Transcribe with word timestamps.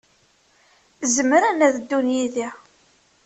Zemren 1.13 1.59
ad 1.67 1.73
ddun 1.77 2.07
yid-i. 2.15 2.47